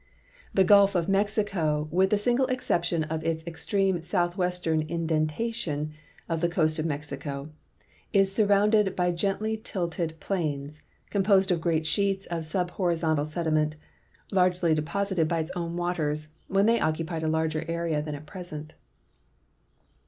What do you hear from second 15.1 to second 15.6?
by its